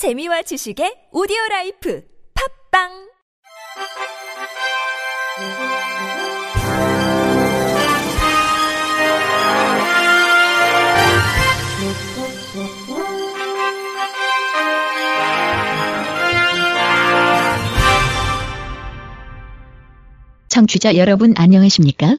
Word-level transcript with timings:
재미와 0.00 0.40
지식의 0.40 1.12
오디오 1.12 1.36
라이프 1.50 2.02
팟빵 2.32 2.88
청취자 20.48 20.96
여러분 20.96 21.34
안녕하십니까? 21.36 22.16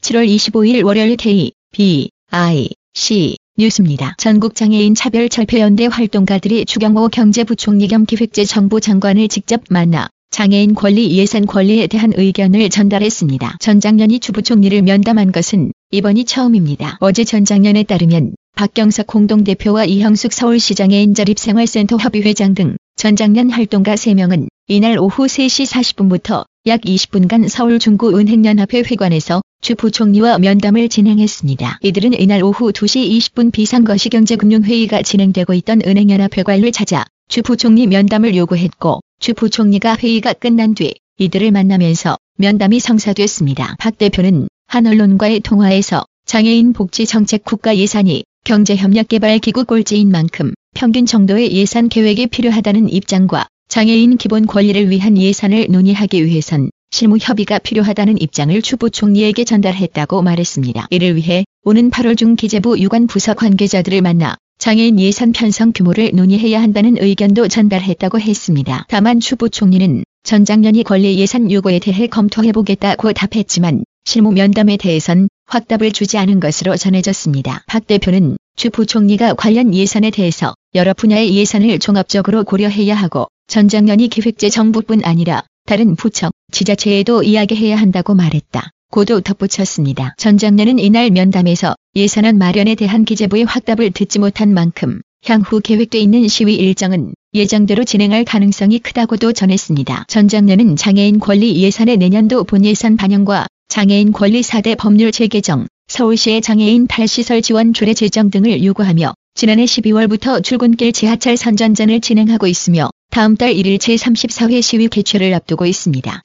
7월 0.00 0.26
25일 0.26 0.86
월요일 0.86 1.18
K, 1.18 1.52
B, 1.70 2.10
I, 2.30 2.70
C 2.94 3.36
뉴스입니다. 3.60 4.14
전국장애인 4.16 4.94
차별철폐연대 4.94 5.86
활동가들이 5.86 6.64
추경호 6.64 7.08
경제부총리 7.08 7.88
겸 7.88 8.06
기획재정부 8.06 8.80
장관을 8.80 9.28
직접 9.28 9.62
만나 9.68 10.08
장애인 10.30 10.74
권리 10.74 11.16
예산 11.18 11.44
권리에 11.44 11.86
대한 11.86 12.12
의견을 12.16 12.70
전달했습니다. 12.70 13.58
전장연이 13.60 13.80
추 13.80 14.20
부총리를 14.20 14.80
면담한 14.82 15.30
것은 15.30 15.72
이번이 15.90 16.24
처음입니다. 16.24 16.96
어제 17.00 17.24
전 17.24 17.44
장년에 17.44 17.82
따르면 17.82 18.34
박경석 18.56 19.06
공동대표와 19.06 19.84
이형숙 19.84 20.32
서울시장애인 20.32 21.14
자립생활센터 21.14 21.96
협의회장 21.96 22.54
등 22.54 22.76
전 23.00 23.16
장년 23.16 23.48
활동가 23.48 23.94
3명은 23.94 24.48
이날 24.68 24.98
오후 24.98 25.24
3시 25.24 25.66
40분부터 25.66 26.44
약 26.66 26.82
20분간 26.82 27.48
서울 27.48 27.78
중구 27.78 28.18
은행연합회 28.18 28.80
회관에서 28.80 29.40
주 29.62 29.74
부총리와 29.74 30.36
면담을 30.36 30.90
진행했습니다. 30.90 31.78
이들은 31.80 32.20
이날 32.20 32.42
오후 32.42 32.70
2시 32.70 33.08
20분 33.16 33.50
비상거시경제금융회의가 33.50 35.00
진행되고 35.00 35.54
있던 35.54 35.80
은행연합회관을 35.86 36.70
찾아 36.72 37.06
주 37.28 37.40
부총리 37.40 37.86
면담을 37.86 38.36
요구했고 38.36 39.00
주 39.20 39.32
부총리가 39.32 39.96
회의가 39.96 40.34
끝난 40.34 40.74
뒤 40.74 40.92
이들을 41.16 41.50
만나면서 41.50 42.18
면담이 42.36 42.78
성사됐습니다. 42.78 43.76
박 43.78 43.96
대표는 43.96 44.48
한 44.66 44.86
언론과의 44.86 45.40
통화에서 45.40 46.04
장애인 46.26 46.74
복지 46.74 47.06
정책 47.06 47.42
국가 47.42 47.74
예산이 47.74 48.24
경제협력개발기구 48.44 49.64
꼴찌인 49.64 50.10
만큼 50.10 50.52
평균 50.74 51.06
정도의 51.06 51.52
예산 51.52 51.88
계획이 51.88 52.26
필요하다는 52.26 52.90
입장과 52.90 53.46
장애인 53.70 54.16
기본 54.16 54.46
권리를 54.46 54.90
위한 54.90 55.16
예산을 55.16 55.68
논의하기 55.70 56.26
위해선 56.26 56.70
실무 56.90 57.18
협의가 57.20 57.60
필요하다는 57.60 58.20
입장을 58.20 58.60
추부 58.62 58.90
총리에게 58.90 59.44
전달했다고 59.44 60.22
말했습니다. 60.22 60.88
이를 60.90 61.14
위해 61.14 61.44
오는 61.62 61.88
8월 61.88 62.18
중 62.18 62.34
기재부 62.34 62.80
유관 62.80 63.06
부서 63.06 63.32
관계자들을 63.34 64.02
만나 64.02 64.36
장애인 64.58 64.98
예산 64.98 65.30
편성 65.30 65.70
규모를 65.72 66.10
논의해야 66.12 66.60
한다는 66.60 66.96
의견도 66.98 67.46
전달했다고 67.46 68.18
했습니다. 68.18 68.86
다만 68.88 69.20
추부 69.20 69.48
총리는 69.48 70.02
전장년이 70.24 70.82
권리 70.82 71.16
예산 71.20 71.48
요구에 71.48 71.78
대해 71.78 72.08
검토해보겠다고 72.08 73.12
답했지만 73.12 73.84
실무 74.04 74.32
면담에 74.32 74.78
대해선 74.78 75.28
확답을 75.46 75.92
주지 75.92 76.18
않은 76.18 76.40
것으로 76.40 76.76
전해졌습니다. 76.76 77.62
박 77.68 77.86
대표는 77.86 78.36
주 78.56 78.70
부총리가 78.70 79.34
관련 79.34 79.72
예산에 79.72 80.10
대해서 80.10 80.54
여러 80.74 80.92
분야의 80.92 81.36
예산을 81.36 81.78
종합적으로 81.78 82.42
고려해야 82.42 82.96
하고 82.96 83.28
전장년이 83.50 84.06
기획재 84.06 84.48
정부뿐 84.48 85.00
아니라 85.02 85.42
다른 85.66 85.96
부처, 85.96 86.30
지자체에도 86.52 87.24
이야기해야 87.24 87.74
한다고 87.74 88.14
말했다. 88.14 88.70
고도 88.92 89.20
덧붙였습니다. 89.20 90.14
전장년은 90.18 90.78
이날 90.78 91.10
면담에서 91.10 91.74
예산안 91.96 92.38
마련에 92.38 92.76
대한 92.76 93.04
기재부의 93.04 93.42
확답을 93.42 93.90
듣지 93.90 94.20
못한 94.20 94.54
만큼 94.54 95.00
향후 95.26 95.60
계획돼 95.60 95.98
있는 95.98 96.28
시위 96.28 96.54
일정은 96.54 97.12
예정대로 97.34 97.82
진행할 97.82 98.24
가능성이 98.24 98.78
크다고도 98.78 99.32
전했습니다. 99.32 100.04
전장연은 100.06 100.76
장애인 100.76 101.18
권리 101.18 101.60
예산의 101.60 101.96
내년도 101.96 102.44
본예산 102.44 102.96
반영과 102.96 103.48
장애인 103.66 104.12
권리 104.12 104.42
4대 104.42 104.78
법률 104.78 105.10
제개정, 105.10 105.66
서울시의 105.88 106.40
장애인 106.40 106.86
탈시설 106.86 107.42
지원 107.42 107.72
조례 107.72 107.94
제정 107.94 108.30
등을 108.30 108.62
요구하며 108.62 109.12
지난해 109.34 109.64
12월부터 109.64 110.40
출근길 110.44 110.92
지하철 110.92 111.36
선전전을 111.36 112.00
진행하고 112.00 112.46
있으며 112.46 112.90
다음 113.10 113.36
달 113.36 113.52
1일 113.52 113.78
제34회 113.78 114.62
시위 114.62 114.86
개최를 114.86 115.34
앞두고 115.34 115.66
있습니다. 115.66 116.22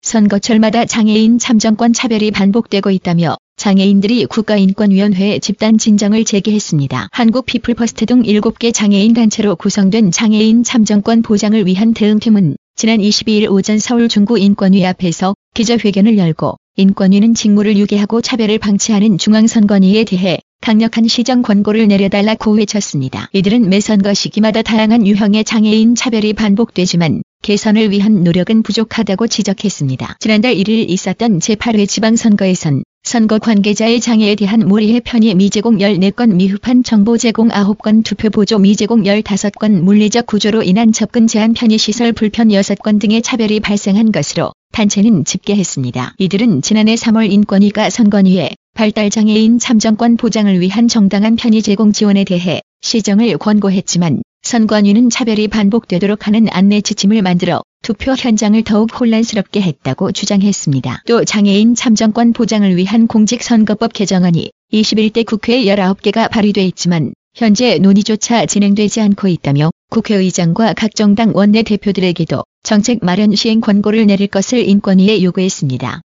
선거철마다 0.00 0.86
장애인 0.86 1.38
참정권 1.38 1.92
차별이 1.92 2.30
반복되고 2.30 2.90
있다며 2.90 3.36
장애인들이 3.56 4.24
국가인권위원회에 4.24 5.40
집단 5.40 5.76
진정을 5.76 6.24
제기했습니다. 6.24 7.08
한국 7.12 7.44
피플퍼스트 7.44 8.06
등 8.06 8.22
7개 8.22 8.72
장애인 8.72 9.12
단체로 9.12 9.56
구성된 9.56 10.10
장애인 10.10 10.64
참정권 10.64 11.20
보장을 11.20 11.66
위한 11.66 11.92
대응팀은 11.92 12.56
지난 12.74 12.98
22일 12.98 13.50
오전 13.50 13.78
서울 13.78 14.08
중구 14.08 14.38
인권위 14.38 14.86
앞에서 14.86 15.34
기자회견을 15.52 16.16
열고 16.16 16.56
인권위는 16.76 17.34
직무를 17.34 17.76
유기하고 17.76 18.22
차별을 18.22 18.58
방치하는 18.58 19.18
중앙선관위에 19.18 20.04
대해 20.04 20.38
강력한 20.60 21.08
시정 21.08 21.42
권고를 21.42 21.88
내려달라고 21.88 22.52
외쳤습니다. 22.52 23.28
이들은 23.32 23.68
매 23.68 23.80
선거 23.80 24.12
시기마다 24.12 24.62
다양한 24.62 25.06
유형의 25.06 25.44
장애인 25.44 25.94
차별이 25.94 26.32
반복되지만 26.34 27.22
개선을 27.42 27.90
위한 27.90 28.24
노력은 28.24 28.62
부족하다고 28.62 29.28
지적했습니다. 29.28 30.16
지난달 30.20 30.54
1일 30.54 30.90
있었던 30.90 31.38
제8회 31.38 31.88
지방선거에선 31.88 32.82
선거 33.04 33.38
관계자의 33.38 34.00
장애에 34.00 34.34
대한 34.34 34.60
무리해 34.60 35.00
편의 35.00 35.34
미제공 35.34 35.78
14건 35.78 36.34
미흡한 36.34 36.82
정보 36.82 37.16
제공 37.16 37.48
9건 37.48 38.04
투표 38.04 38.28
보조 38.28 38.58
미제공 38.58 39.04
15건 39.04 39.80
물리적 39.80 40.26
구조로 40.26 40.62
인한 40.62 40.92
접근 40.92 41.26
제한 41.26 41.54
편의 41.54 41.78
시설 41.78 42.12
불편 42.12 42.48
6건 42.48 43.00
등의 43.00 43.22
차별이 43.22 43.60
발생한 43.60 44.12
것으로 44.12 44.52
단체는 44.72 45.24
집계했습니다. 45.24 46.14
이들은 46.18 46.62
지난해 46.62 46.94
3월 46.94 47.30
인권위가 47.30 47.90
선관위에 47.90 48.50
발달장애인 48.74 49.58
참정권 49.58 50.16
보장을 50.16 50.60
위한 50.60 50.86
정당한 50.86 51.36
편의 51.36 51.62
제공 51.62 51.92
지원에 51.92 52.24
대해 52.24 52.60
시정을 52.80 53.36
권고했지만 53.38 54.22
선관위는 54.42 55.10
차별이 55.10 55.48
반복되도록 55.48 56.26
하는 56.26 56.46
안내 56.50 56.80
지침을 56.80 57.22
만들어 57.22 57.62
투표 57.82 58.12
현장을 58.12 58.62
더욱 58.62 59.00
혼란스럽게 59.00 59.60
했다고 59.60 60.12
주장했습니다. 60.12 61.02
또 61.06 61.24
장애인 61.24 61.74
참정권 61.74 62.32
보장을 62.32 62.76
위한 62.76 63.06
공직선거법 63.06 63.92
개정안이 63.92 64.50
21대 64.72 65.24
국회 65.24 65.64
19개가 65.64 66.30
발의돼 66.30 66.64
있지만 66.66 67.12
현재 67.34 67.78
논의조차 67.78 68.46
진행되지 68.46 69.00
않고 69.00 69.28
있다며 69.28 69.70
국회의장과 69.90 70.74
각 70.74 70.94
정당 70.94 71.32
원내대표들에게도 71.34 72.42
정책 72.62 72.98
마련 73.02 73.34
시행 73.34 73.60
권고를 73.60 74.06
내릴 74.06 74.26
것을 74.26 74.68
인권위에 74.68 75.22
요구했습니다. 75.22 76.00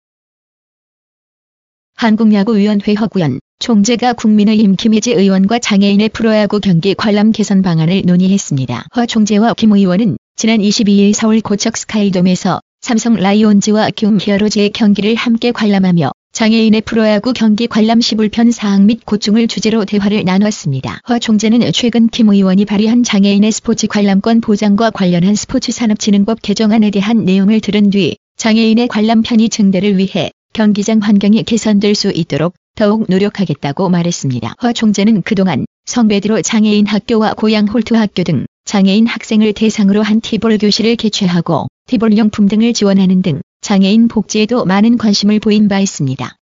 한국야구위원회 1.97 2.95
허구연 2.95 3.41
총재가 3.59 4.15
국민의힘 4.15 4.77
김혜지 4.77 5.13
의원과 5.13 5.59
장애인의 5.59 6.09
프로야구 6.09 6.59
경기 6.61 6.95
관람 6.95 7.31
개선 7.31 7.61
방안을 7.61 8.03
논의했습니다. 8.07 8.87
허 8.97 9.07
총재와 9.07 9.55
김 9.55 9.73
의원은 9.73 10.17
지난 10.37 10.61
22일 10.61 11.13
서울 11.13 11.43
고척 11.43 11.77
스카이돔에서 11.77 12.61
삼성 12.81 13.15
라이온즈와 13.15 13.91
큐움 13.95 14.19
히어로즈의 14.19 14.71
경기를 14.71 15.15
함께 15.15 15.53
관람하며 15.53 16.11
장애인의 16.33 16.83
프로야구 16.83 17.33
경기 17.33 17.67
관람 17.67 18.01
시 18.01 18.15
불편 18.15 18.51
사항 18.51 18.87
및 18.87 19.05
고충을 19.05 19.47
주제로 19.47 19.85
대화를 19.85 20.25
나눴습니다. 20.25 21.01
허 21.09 21.19
총재는 21.19 21.71
최근 21.73 22.09
김 22.09 22.31
의원이 22.31 22.65
발의한 22.65 23.03
장애인의 23.03 23.53
스포츠 23.53 23.87
관람권 23.89 24.41
보장과 24.41 24.91
관련한 24.91 25.35
스포츠 25.35 25.71
산업진흥법 25.73 26.41
개정안에 26.41 26.91
대한 26.93 27.25
내용을 27.25 27.61
들은 27.61 27.91
뒤 27.91 28.17
장애인의 28.37 28.89
관람 28.89 29.23
편의 29.23 29.51
증대를 29.51 29.99
위해 29.99 30.31
경기장 30.55 31.01
환경이 31.01 31.43
개선될 31.43 31.95
수 31.95 32.11
있도록 32.11 32.55
더욱 32.75 33.05
노력하겠다고 33.09 33.91
말했습니다. 33.91 34.55
허 34.63 34.73
총재는 34.73 35.23
그동안 35.23 35.67
성배드로 35.85 36.43
장애인 36.43 36.87
학교와 36.87 37.35
고양 37.35 37.67
홀트 37.67 37.95
학교 37.95 38.23
등 38.23 38.47
장애인 38.65 39.07
학생을 39.07 39.53
대상으로 39.53 40.03
한 40.03 40.21
티볼 40.21 40.59
교실을 40.59 40.97
개최하고 40.97 41.67
티볼 41.87 42.17
용품 42.17 42.49
등을 42.49 42.73
지원하는 42.73 43.21
등 43.21 43.43
장애인 43.61 44.09
복지에도 44.09 44.65
많은 44.65 44.97
관심을 44.97 45.39
보인 45.39 45.69
바 45.69 45.81
있습니다. 45.81 46.35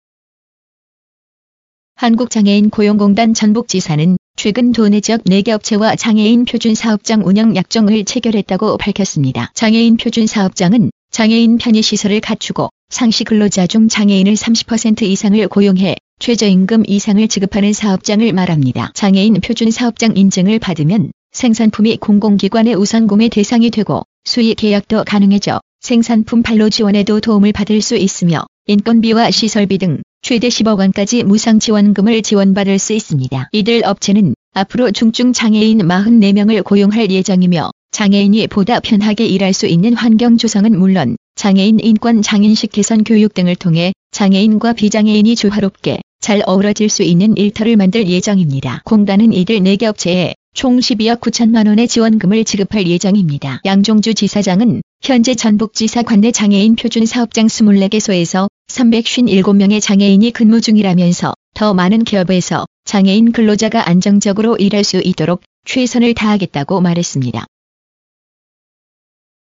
한국장애인 1.95 2.69
고용공단 2.69 3.33
전북지사는 3.33 4.17
최근 4.35 4.71
도내 4.71 5.01
지역 5.01 5.23
4개 5.23 5.49
업체와 5.49 5.95
장애인 5.95 6.45
표준 6.45 6.75
사업장 6.75 7.25
운영 7.25 7.55
약정을 7.55 8.05
체결했다고 8.05 8.77
밝혔습니다. 8.77 9.51
장애인 9.55 9.97
표준 9.97 10.27
사업장은 10.27 10.91
장애인 11.09 11.57
편의시설을 11.57 12.21
갖추고 12.21 12.69
상시 12.89 13.23
근로자 13.23 13.65
중 13.65 13.87
장애인을 13.87 14.33
30% 14.35 15.01
이상을 15.01 15.47
고용해 15.47 15.95
최저임금 16.19 16.83
이상을 16.85 17.27
지급하는 17.27 17.73
사업장을 17.73 18.31
말합니다. 18.31 18.91
장애인 18.93 19.41
표준 19.41 19.71
사업장 19.71 20.15
인증을 20.15 20.59
받으면 20.59 21.11
생산품이 21.31 21.97
공공기관의 21.97 22.75
우선 22.75 23.07
구매 23.07 23.27
대상이 23.27 23.71
되고 23.71 24.03
수의 24.23 24.53
계약도 24.53 25.03
가능해져 25.03 25.59
생산품 25.81 26.43
판로 26.43 26.69
지원에도 26.69 27.19
도움을 27.19 27.53
받을 27.53 27.81
수 27.81 27.95
있으며 27.95 28.45
인건비와 28.67 29.31
시설비 29.31 29.77
등 29.77 30.01
최대 30.21 30.49
10억 30.49 30.79
원까지 30.79 31.23
무상 31.23 31.59
지원금을 31.59 32.21
지원받을 32.21 32.79
수 32.79 32.93
있습니다. 32.93 33.49
이들 33.51 33.83
업체는 33.85 34.33
앞으로 34.53 34.91
중증 34.91 35.33
장애인 35.33 35.79
44명을 35.79 36.63
고용할 36.63 37.09
예정이며 37.09 37.71
장애인이 37.91 38.47
보다 38.47 38.79
편하게 38.79 39.25
일할 39.25 39.53
수 39.53 39.67
있는 39.67 39.93
환경 39.93 40.37
조성은 40.37 40.77
물론 40.77 41.15
장애인 41.35 41.79
인권 41.81 42.21
장인식 42.21 42.71
개선 42.71 43.03
교육 43.03 43.33
등을 43.33 43.55
통해 43.55 43.93
장애인과 44.11 44.73
비장애인이 44.73 45.35
조화롭게 45.35 46.01
잘 46.19 46.41
어우러질 46.45 46.89
수 46.89 47.03
있는 47.03 47.37
일터를 47.37 47.77
만들 47.77 48.07
예정입니다. 48.07 48.81
공단은 48.83 49.31
이들 49.31 49.59
4개 49.59 49.83
업체에 49.83 50.33
총 50.53 50.79
12억 50.79 51.19
9천만 51.19 51.67
원의 51.67 51.87
지원금을 51.87 52.43
지급할 52.43 52.87
예정입니다. 52.87 53.61
양종주 53.63 54.15
지사장은 54.15 54.81
현재 55.07 55.35
전북지사 55.35 56.03
관내 56.03 56.33
장애인 56.33 56.75
표준 56.75 57.05
사업장 57.05 57.47
24개소에서 57.47 58.49
357명의 58.67 59.81
장애인이 59.81 60.31
근무 60.31 60.59
중이라면서 60.59 61.33
더 61.53 61.73
많은 61.73 62.03
기업에서 62.03 62.65
장애인 62.83 63.31
근로자가 63.31 63.87
안정적으로 63.87 64.57
일할 64.57 64.83
수 64.83 64.97
있도록 65.01 65.43
최선을 65.63 66.13
다하겠다고 66.13 66.81
말했습니다. 66.81 67.45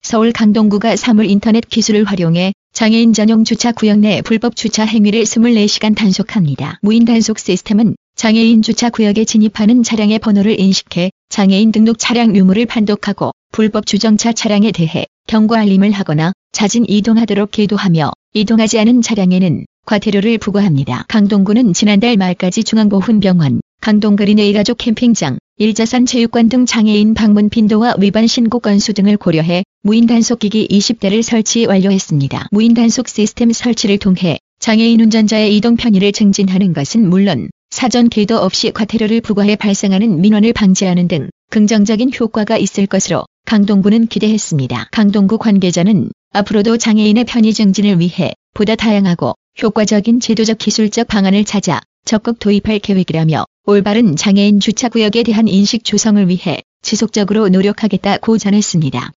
서울 0.02 0.32
강동구가 0.32 0.96
사물 0.96 1.30
인터넷 1.30 1.70
기술을 1.70 2.06
활용해 2.06 2.54
장애인 2.74 3.14
전용 3.14 3.44
주차 3.44 3.72
구역 3.72 4.00
내 4.00 4.24
불법 4.24 4.56
주차 4.56 4.84
행위를 4.84 5.22
24시간 5.22 5.96
단속합니다. 5.96 6.80
무인 6.82 7.06
단속 7.06 7.38
시스템은 7.38 7.96
장애인 8.16 8.64
주차 8.64 8.90
구역에 8.90 9.26
진입하는 9.26 9.84
차량의 9.84 10.18
번호를 10.18 10.60
인식해 10.60 11.12
장애인 11.30 11.72
등록 11.72 12.00
차량 12.00 12.36
유무를 12.36 12.66
판독하고 12.66 13.32
불법 13.52 13.86
주정차 13.86 14.34
차량에 14.34 14.72
대해 14.72 15.06
경고 15.28 15.56
알림을 15.56 15.92
하거나 15.92 16.34
자진 16.52 16.86
이동하도록 16.88 17.52
계도하며 17.52 18.12
이동하지 18.34 18.80
않은 18.80 19.02
차량에는 19.02 19.66
과태료를 19.86 20.38
부과합니다. 20.38 21.06
강동구는 21.08 21.74
지난달 21.74 22.18
말까지 22.18 22.64
중앙보훈병원, 22.64 23.62
강동그린의 23.82 24.54
가족 24.54 24.78
캠핑장, 24.78 25.38
일자산 25.58 26.06
체육관 26.06 26.50
등 26.50 26.66
장애인 26.66 27.14
방문 27.14 27.50
빈도와 27.50 27.96
위반 28.00 28.28
신고 28.28 28.60
건수 28.60 28.94
등을 28.94 29.18
고려해 29.18 29.64
무인 29.84 30.06
단속기기 30.06 30.68
20대를 30.68 31.24
설치 31.24 31.66
완료했습니다. 31.66 32.48
무인 32.52 32.74
단속 32.74 33.08
시스템 33.08 33.52
설치를 33.52 33.98
통해 33.98 34.38
장애인 34.60 35.00
운전자의 35.00 35.56
이동 35.58 35.76
편의를 35.76 36.12
증진하는 36.12 36.74
것은 36.74 37.10
물론 37.10 37.50
사전 37.72 38.10
계도 38.10 38.38
없이 38.38 38.72
과태료를 38.72 39.22
부과해 39.22 39.56
발생하는 39.56 40.22
민원을 40.22 40.54
방지하는 40.54 41.08
등 41.08 41.30
긍정적인 41.50 42.12
효과가 42.20 42.58
있을 42.58 42.86
것으로 42.86 43.26
강동구는 43.46 44.08
기대했습니다. 44.08 44.90
강동구 44.92 45.38
관계자는 45.38 46.10
앞으로도 46.34 46.78
장애인의 46.78 47.26
편의 47.26 47.54
증진을 47.54 48.00
위해 48.00 48.34
보다 48.54 48.76
다양하고 48.76 49.34
효과적인 49.62 50.20
제도적 50.20 50.58
기술적 50.58 51.08
방안을 51.08 51.44
찾아 51.44 51.82
적극 52.06 52.40
도입할 52.40 52.80
계획이라며 52.80 53.46
올바른 53.66 54.16
장애인 54.16 54.60
주차구역에 54.60 55.24
대한 55.24 55.48
인식 55.48 55.84
조성을 55.84 56.28
위해 56.30 56.62
지속적으로 56.82 57.50
노력하겠다고 57.50 58.38
전했습니다. 58.38 59.12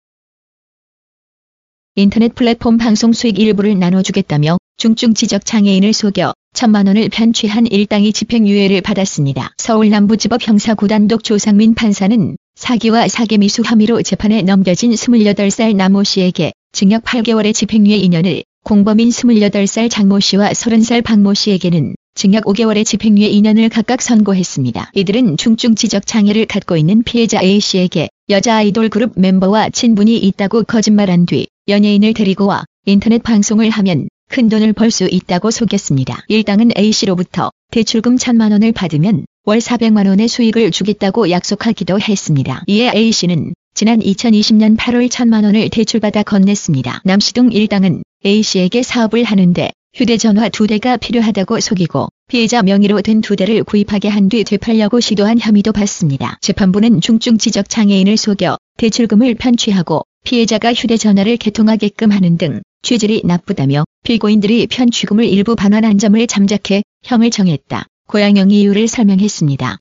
인터넷 1.95 2.33
플랫폼 2.33 2.77
방송 2.77 3.13
수익 3.13 3.37
일부를 3.37 3.77
나눠주겠다며 3.77 4.57
중증 4.77 5.13
지적 5.13 5.45
장애인을 5.45 5.93
속여 5.93 6.33
천만 6.53 6.87
원을 6.87 7.09
편취한 7.09 7.67
일당이 7.67 8.11
집행유예를 8.11 8.81
받았습니다. 8.81 9.51
서울 9.57 9.89
남부지법 9.89 10.47
형사구단독 10.47 11.23
조상민 11.23 11.75
판사는 11.75 12.35
사기와 12.63 13.09
사기미수 13.09 13.61
혐의로 13.65 14.01
재판에 14.01 14.41
넘겨진 14.41 14.91
28살 14.91 15.75
남모 15.75 16.05
씨에게 16.05 16.53
징역 16.71 17.03
8개월의 17.03 17.53
집행유예 17.53 17.99
2년을 17.99 18.43
공범인 18.63 19.09
28살 19.09 19.91
장모 19.91 20.21
씨와 20.21 20.51
30살 20.51 21.03
박모 21.03 21.33
씨에게는 21.33 21.93
징역 22.15 22.45
5개월의 22.45 22.85
집행유예 22.85 23.29
2년을 23.31 23.69
각각 23.69 24.01
선고했습니다. 24.01 24.91
이들은 24.95 25.35
중증 25.35 25.75
지적 25.75 26.07
장애를 26.07 26.45
갖고 26.45 26.77
있는 26.77 27.03
피해자 27.03 27.41
A씨에게 27.43 28.07
여자 28.29 28.55
아이돌 28.55 28.87
그룹 28.87 29.11
멤버와 29.17 29.69
친분이 29.69 30.17
있다고 30.19 30.63
거짓말한 30.63 31.25
뒤 31.25 31.47
연예인을 31.67 32.13
데리고 32.13 32.45
와 32.45 32.63
인터넷 32.85 33.21
방송을 33.23 33.71
하면 33.71 34.07
큰 34.29 34.47
돈을 34.47 34.71
벌 34.71 34.89
수 34.89 35.09
있다고 35.11 35.51
속였습니다. 35.51 36.23
일당은 36.29 36.71
A씨로부터 36.77 37.51
대출금 37.71 38.15
1천만 38.15 38.53
원을 38.53 38.71
받으면 38.71 39.25
월 39.45 39.59
400만 39.59 40.07
원의 40.07 40.29
수익을 40.29 40.71
주겠다고 40.71 41.29
약속하기도 41.29 41.99
했습니다. 41.99 42.63
이에 42.67 42.89
A씨는 42.95 43.53
지난 43.73 43.99
2020년 43.99 44.77
8월 44.77 45.05
1천만 45.09 45.43
원을 45.43 45.67
대출받아 45.69 46.23
건넸습니다. 46.23 47.01
남씨 47.03 47.33
등 47.33 47.51
일당은 47.51 48.03
A씨에게 48.25 48.83
사업을 48.83 49.25
하는데 49.25 49.69
휴대전화 49.95 50.47
두 50.47 50.65
대가 50.65 50.95
필요하다고 50.95 51.59
속이고 51.59 52.07
피해자 52.29 52.61
명의로 52.63 53.01
된 53.01 53.19
두 53.19 53.35
대를 53.35 53.65
구입하게 53.65 54.07
한 54.07 54.29
뒤 54.29 54.45
되팔려고 54.45 55.01
시도한 55.01 55.39
혐의도 55.41 55.73
받습니다. 55.73 56.37
재판부는 56.39 57.01
중증 57.01 57.37
지적 57.37 57.67
장애인을 57.67 58.15
속여 58.15 58.57
대출금을 58.77 59.35
편취하고 59.35 60.03
피해자가 60.23 60.73
휴대전화를 60.73 61.35
개통하게끔 61.35 62.11
하는 62.11 62.37
등 62.37 62.61
취질이 62.81 63.23
나쁘다며 63.25 63.83
피고인들이 64.05 64.67
편취금을 64.67 65.25
일부 65.25 65.57
반환한 65.57 65.97
점을 65.97 66.25
잠작해 66.27 66.81
형을 67.03 67.29
정했다. 67.29 67.85
고양형 68.07 68.51
이유를 68.51 68.87
설명했습니다. 68.87 69.77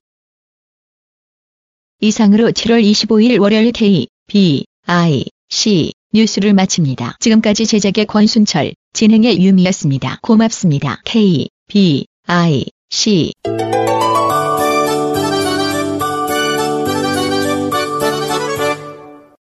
이상으로 2.01 2.51
7월 2.51 2.83
25일 2.83 3.39
월요일 3.39 3.71
K, 3.71 4.07
B, 4.27 4.65
I, 4.85 5.25
C 5.49 5.93
뉴스를 6.13 6.53
마칩니다. 6.53 7.17
지금까지 7.19 7.65
제작의 7.65 8.05
권순철, 8.05 8.73
진행의 8.93 9.41
유미였습니다. 9.41 10.19
고맙습니다. 10.21 11.01
K, 11.05 11.47
B, 11.67 12.05
I, 12.27 12.65
C 12.89 13.31